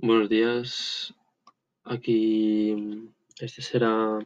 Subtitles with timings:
[0.00, 1.12] Buenos días.
[1.82, 4.20] Aquí este será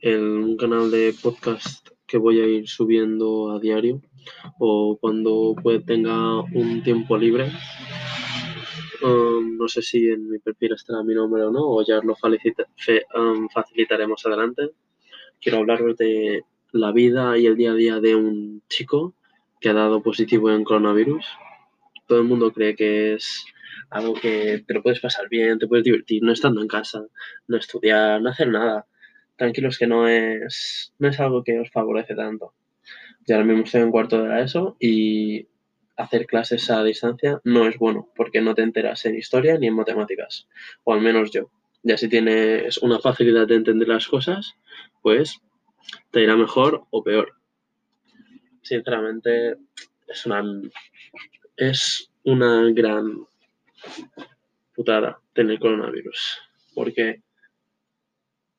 [0.00, 4.02] el, un canal de podcast que voy a ir subiendo a diario
[4.58, 7.52] o cuando pues, tenga un tiempo libre.
[9.00, 12.16] Um, no sé si en mi perfil estará mi nombre o no, o ya lo
[13.14, 14.70] um, facilitaremos adelante.
[15.40, 19.14] Quiero hablaros de la vida y el día a día de un chico
[19.60, 21.24] que ha dado positivo en coronavirus.
[22.08, 23.46] Todo el mundo cree que es
[23.90, 27.04] algo que te lo puedes pasar bien, te puedes divertir, no estando en casa,
[27.48, 28.86] no estudiar, no hacer nada.
[29.36, 32.54] Tranquilos que no es, no es algo que os favorece tanto.
[33.26, 35.48] Ya ahora mismo estoy en cuarto de la ESO y
[35.96, 39.74] hacer clases a distancia no es bueno porque no te enteras en historia ni en
[39.74, 40.48] matemáticas,
[40.84, 41.50] o al menos yo.
[41.82, 44.54] Ya si tienes una facilidad de entender las cosas,
[45.02, 45.40] pues
[46.10, 47.34] te irá mejor o peor.
[48.62, 49.56] Sinceramente,
[50.06, 50.42] es una,
[51.56, 53.26] es una gran
[54.74, 56.38] putada tener coronavirus.
[56.74, 57.22] Porque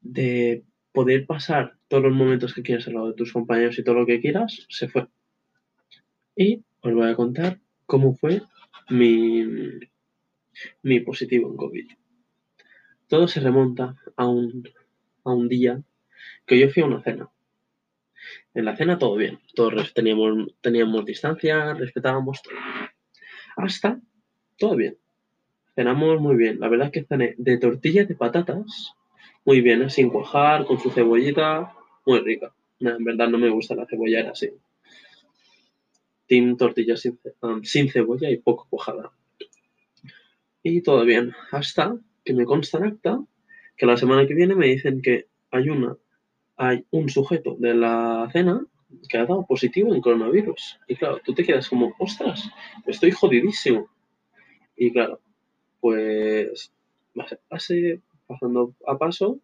[0.02, 3.96] de poder pasar todos los momentos que quieras al lado de tus compañeros y todo
[3.96, 5.08] lo que quieras, se fue.
[6.36, 8.42] Y os voy a contar cómo fue
[8.90, 9.44] mi,
[10.84, 11.92] mi positivo en COVID.
[13.08, 14.68] Todo se remonta a un,
[15.24, 15.82] a un día
[16.46, 17.30] que yo fui a una cena.
[18.54, 22.56] En la cena todo bien, todos teníamos, teníamos distancia, respetábamos todo.
[23.58, 24.00] Hasta
[24.58, 24.98] todo bien.
[25.76, 26.60] Cenamos muy bien.
[26.60, 28.94] La verdad es que cené de tortillas de patatas.
[29.44, 29.90] Muy bien, ¿eh?
[29.90, 31.74] sin cuajar, con su cebollita.
[32.06, 32.54] Muy rica.
[32.80, 34.50] en verdad no me gusta la cebolla, era así.
[36.28, 39.12] Team tortilla sin, um, sin cebolla y poco cuajada.
[40.64, 41.34] Y todo bien.
[41.52, 43.20] Hasta que me consta en acta
[43.78, 45.98] que la semana que viene me dicen que hay una
[46.58, 48.66] hay un sujeto de la cena
[49.10, 50.80] que ha dado positivo en coronavirus.
[50.88, 52.50] Y claro, tú te quedas como, ostras,
[52.86, 53.90] estoy jodidísimo.
[54.78, 55.20] Y claro,
[55.86, 56.74] pues
[57.48, 59.40] pase, pasando a paso,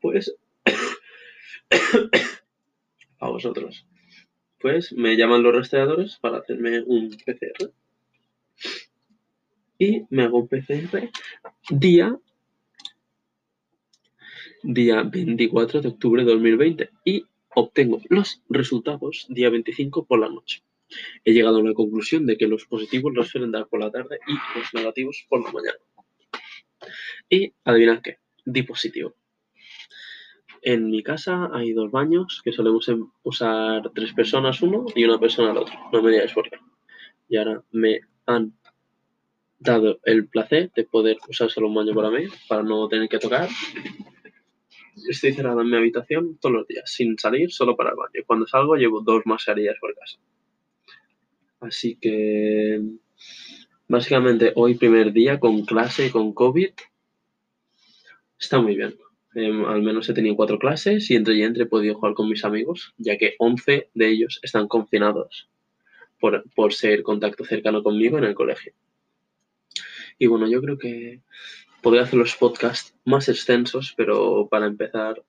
[0.00, 0.34] pues
[3.20, 3.86] a vosotros.
[4.58, 7.70] Pues me llaman los rastreadores para hacerme un PCR.
[9.78, 11.10] Y me hago un PCR
[11.68, 12.18] día
[14.62, 20.62] día 24 de octubre de 2020 y obtengo los resultados día 25 por la noche.
[21.24, 24.18] He llegado a la conclusión de que los positivos los suelen dar por la tarde
[24.26, 25.78] y los negativos por la mañana.
[27.28, 29.14] Y adivinad qué, di positivo.
[30.62, 35.18] En mi casa hay dos baños que solemos em, usar tres personas uno y una
[35.18, 35.74] persona al otro.
[35.92, 36.58] No me digáis por qué.
[37.28, 38.52] Y ahora me han
[39.58, 43.18] dado el placer de poder usar solo un baño para mí, para no tener que
[43.18, 43.48] tocar.
[45.08, 48.24] Estoy cerrado en mi habitación todos los días, sin salir, solo para el baño.
[48.26, 50.18] Cuando salgo llevo dos mascarillas por casa.
[51.66, 52.80] Así que
[53.88, 56.70] básicamente hoy primer día con clase, con COVID,
[58.38, 58.94] está muy bien.
[59.34, 62.28] Em, al menos he tenido cuatro clases y entre y entre he podido jugar con
[62.28, 65.48] mis amigos, ya que 11 de ellos están confinados
[66.20, 68.72] por, por ser contacto cercano conmigo en el colegio.
[70.18, 71.20] Y bueno, yo creo que
[71.82, 75.22] podría hacer los podcasts más extensos, pero para empezar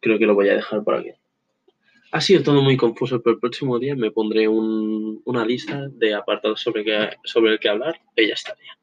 [0.00, 1.12] creo que lo voy a dejar por aquí.
[2.10, 6.62] Ha sido todo muy confuso, pero el próximo día me pondré una lista de apartados
[6.62, 6.84] sobre,
[7.24, 8.78] sobre el que hablar y ya estaría.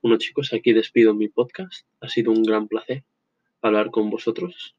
[0.00, 1.86] Bueno chicos, aquí despido mi podcast.
[2.00, 3.04] Ha sido un gran placer
[3.60, 4.74] hablar con vosotros.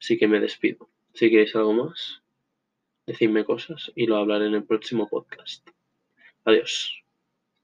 [0.00, 0.88] Así que me despido.
[1.14, 2.20] Si queréis algo más,
[3.06, 5.68] decidme cosas y lo hablaré en el próximo podcast.
[6.44, 7.00] Adiós.